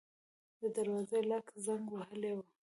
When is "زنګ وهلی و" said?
1.65-2.39